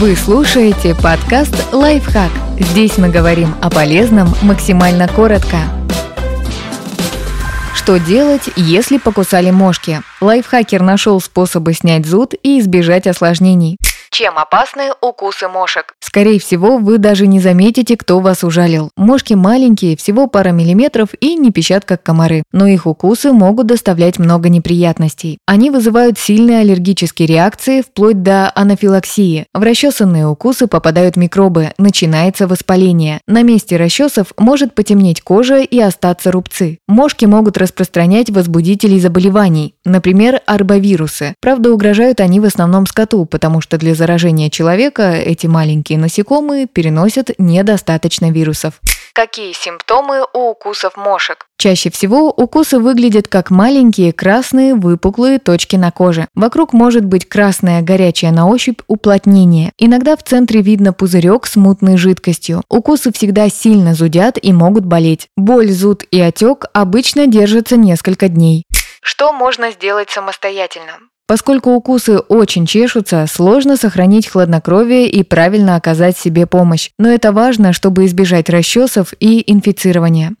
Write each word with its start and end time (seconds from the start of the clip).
Вы 0.00 0.14
слушаете 0.14 0.94
подкаст 0.94 1.72
«Лайфхак». 1.72 2.30
Здесь 2.56 2.98
мы 2.98 3.08
говорим 3.08 3.56
о 3.60 3.68
полезном 3.68 4.28
максимально 4.42 5.08
коротко. 5.08 5.56
Что 7.74 7.98
делать, 7.98 8.48
если 8.54 8.98
покусали 8.98 9.50
мошки? 9.50 10.00
Лайфхакер 10.20 10.82
нашел 10.82 11.20
способы 11.20 11.72
снять 11.72 12.06
зуд 12.06 12.34
и 12.44 12.60
избежать 12.60 13.08
осложнений. 13.08 13.76
Чем 14.10 14.38
опасны 14.38 14.90
укусы 15.00 15.48
мошек? 15.48 15.94
Скорее 16.00 16.40
всего, 16.40 16.78
вы 16.78 16.98
даже 16.98 17.26
не 17.26 17.40
заметите, 17.40 17.96
кто 17.96 18.20
вас 18.20 18.42
ужалил. 18.42 18.90
Мошки 18.96 19.34
маленькие, 19.34 19.96
всего 19.96 20.26
пара 20.26 20.50
миллиметров 20.50 21.10
и 21.20 21.34
не 21.34 21.50
пищат 21.50 21.84
как 21.84 22.02
комары. 22.02 22.42
Но 22.52 22.66
их 22.66 22.86
укусы 22.86 23.32
могут 23.32 23.66
доставлять 23.66 24.18
много 24.18 24.48
неприятностей. 24.48 25.38
Они 25.46 25.70
вызывают 25.70 26.18
сильные 26.18 26.60
аллергические 26.60 27.28
реакции, 27.28 27.82
вплоть 27.82 28.22
до 28.22 28.50
анафилаксии. 28.54 29.46
В 29.52 29.62
расчесанные 29.62 30.26
укусы 30.26 30.66
попадают 30.66 31.16
микробы, 31.16 31.72
начинается 31.76 32.46
воспаление. 32.46 33.20
На 33.26 33.42
месте 33.42 33.76
расчесов 33.76 34.32
может 34.38 34.74
потемнеть 34.74 35.20
кожа 35.20 35.58
и 35.58 35.78
остаться 35.78 36.30
рубцы. 36.30 36.78
Мошки 36.88 37.26
могут 37.26 37.58
распространять 37.58 38.30
возбудителей 38.30 39.00
заболеваний, 39.00 39.74
например, 39.84 40.40
арбовирусы. 40.46 41.34
Правда, 41.40 41.72
угрожают 41.72 42.20
они 42.20 42.40
в 42.40 42.44
основном 42.44 42.86
скоту, 42.86 43.26
потому 43.26 43.60
что 43.60 43.76
для 43.76 43.94
заражения 43.98 44.48
человека 44.48 45.12
эти 45.12 45.46
маленькие 45.46 45.98
насекомые 45.98 46.66
переносят 46.66 47.30
недостаточно 47.36 48.30
вирусов. 48.30 48.80
Какие 49.12 49.52
симптомы 49.52 50.24
у 50.32 50.50
укусов 50.50 50.96
мошек? 50.96 51.46
Чаще 51.56 51.90
всего 51.90 52.30
укусы 52.30 52.78
выглядят 52.78 53.26
как 53.26 53.50
маленькие 53.50 54.12
красные 54.12 54.76
выпуклые 54.76 55.40
точки 55.40 55.74
на 55.74 55.90
коже. 55.90 56.28
Вокруг 56.36 56.72
может 56.72 57.04
быть 57.04 57.28
красное 57.28 57.82
горячее 57.82 58.30
на 58.30 58.46
ощупь 58.46 58.78
уплотнение. 58.86 59.72
Иногда 59.76 60.16
в 60.16 60.22
центре 60.22 60.62
видно 60.62 60.92
пузырек 60.92 61.46
с 61.46 61.56
мутной 61.56 61.96
жидкостью. 61.96 62.62
Укусы 62.68 63.12
всегда 63.12 63.48
сильно 63.48 63.94
зудят 63.94 64.38
и 64.40 64.52
могут 64.52 64.84
болеть. 64.84 65.26
Боль, 65.36 65.72
зуд 65.72 66.04
и 66.12 66.20
отек 66.20 66.66
обычно 66.72 67.26
держатся 67.26 67.76
несколько 67.76 68.28
дней. 68.28 68.66
Что 69.02 69.32
можно 69.32 69.72
сделать 69.72 70.10
самостоятельно? 70.10 70.92
Поскольку 71.28 71.72
укусы 71.72 72.20
очень 72.20 72.64
чешутся, 72.64 73.26
сложно 73.30 73.76
сохранить 73.76 74.26
хладнокровие 74.26 75.10
и 75.10 75.22
правильно 75.22 75.76
оказать 75.76 76.16
себе 76.16 76.46
помощь. 76.46 76.88
Но 76.98 77.10
это 77.10 77.32
важно, 77.32 77.74
чтобы 77.74 78.06
избежать 78.06 78.48
расчесов 78.48 79.12
и 79.20 79.44
инфицирования 79.52 80.32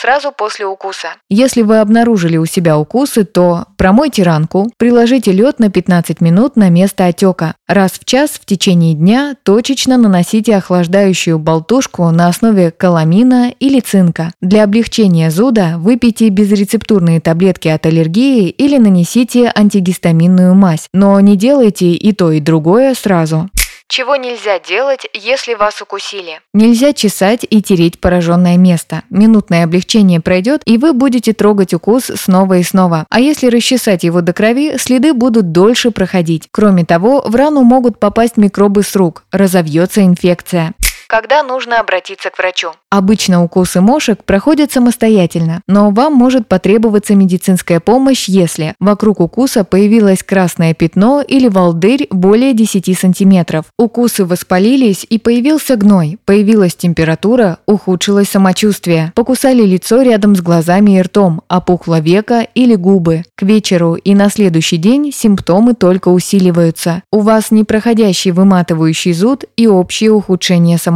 сразу 0.00 0.32
после 0.32 0.66
укуса. 0.66 1.08
Если 1.28 1.62
вы 1.62 1.78
обнаружили 1.78 2.36
у 2.36 2.46
себя 2.46 2.78
укусы, 2.78 3.24
то 3.24 3.66
промойте 3.76 4.22
ранку, 4.22 4.70
приложите 4.76 5.32
лед 5.32 5.58
на 5.58 5.70
15 5.70 6.20
минут 6.20 6.56
на 6.56 6.68
место 6.68 7.06
отека. 7.06 7.54
Раз 7.66 7.92
в 7.92 8.04
час 8.04 8.30
в 8.30 8.44
течение 8.44 8.94
дня 8.94 9.34
точечно 9.42 9.96
наносите 9.96 10.56
охлаждающую 10.56 11.38
болтушку 11.38 12.10
на 12.10 12.28
основе 12.28 12.70
каламина 12.70 13.52
или 13.58 13.80
цинка. 13.80 14.32
Для 14.40 14.64
облегчения 14.64 15.30
зуда 15.30 15.74
выпейте 15.78 16.28
безрецептурные 16.28 17.20
таблетки 17.20 17.68
от 17.68 17.86
аллергии 17.86 18.48
или 18.48 18.78
нанесите 18.78 19.50
антигистаминную 19.54 20.54
мазь, 20.54 20.88
но 20.92 21.18
не 21.20 21.36
делайте 21.36 21.92
и 21.92 22.12
то, 22.12 22.32
и 22.32 22.40
другое 22.40 22.94
сразу. 22.94 23.48
Чего 23.88 24.16
нельзя 24.16 24.58
делать, 24.58 25.06
если 25.14 25.54
вас 25.54 25.80
укусили? 25.80 26.40
Нельзя 26.52 26.92
чесать 26.92 27.46
и 27.48 27.62
тереть 27.62 28.00
пораженное 28.00 28.56
место. 28.56 29.02
Минутное 29.10 29.64
облегчение 29.64 30.20
пройдет, 30.20 30.62
и 30.64 30.76
вы 30.76 30.92
будете 30.92 31.32
трогать 31.32 31.72
укус 31.72 32.10
снова 32.14 32.58
и 32.58 32.62
снова. 32.64 33.06
А 33.10 33.20
если 33.20 33.46
расчесать 33.46 34.02
его 34.02 34.22
до 34.22 34.32
крови, 34.32 34.76
следы 34.76 35.14
будут 35.14 35.52
дольше 35.52 35.92
проходить. 35.92 36.48
Кроме 36.50 36.84
того, 36.84 37.22
в 37.26 37.34
рану 37.36 37.62
могут 37.62 38.00
попасть 38.00 38.36
микробы 38.36 38.82
с 38.82 38.96
рук, 38.96 39.24
разовьется 39.30 40.02
инфекция. 40.02 40.74
Когда 41.08 41.44
нужно 41.44 41.78
обратиться 41.78 42.30
к 42.30 42.38
врачу? 42.38 42.70
Обычно 42.90 43.44
укусы 43.44 43.80
мошек 43.80 44.24
проходят 44.24 44.72
самостоятельно, 44.72 45.60
но 45.68 45.90
вам 45.90 46.14
может 46.14 46.48
потребоваться 46.48 47.14
медицинская 47.14 47.78
помощь, 47.78 48.28
если 48.28 48.74
вокруг 48.80 49.20
укуса 49.20 49.64
появилось 49.64 50.24
красное 50.24 50.74
пятно 50.74 51.22
или 51.22 51.48
волдырь 51.48 52.08
более 52.10 52.54
10 52.54 52.98
сантиметров. 52.98 53.66
Укусы 53.78 54.24
воспалились 54.24 55.06
и 55.08 55.18
появился 55.18 55.76
гной, 55.76 56.18
появилась 56.24 56.74
температура, 56.74 57.58
ухудшилось 57.66 58.28
самочувствие. 58.28 59.12
Покусали 59.14 59.62
лицо 59.62 60.02
рядом 60.02 60.34
с 60.34 60.40
глазами 60.40 60.98
и 60.98 61.02
ртом, 61.02 61.42
опухло 61.48 62.00
века 62.00 62.46
или 62.54 62.74
губы. 62.74 63.22
К 63.36 63.42
вечеру 63.42 63.94
и 63.94 64.14
на 64.14 64.28
следующий 64.28 64.76
день 64.76 65.12
симптомы 65.12 65.74
только 65.74 66.08
усиливаются. 66.08 67.02
У 67.12 67.20
вас 67.20 67.50
непроходящий 67.52 68.32
выматывающий 68.32 69.12
зуд 69.12 69.44
и 69.56 69.68
общее 69.68 70.10
ухудшение 70.10 70.78
самочувствия 70.78 70.95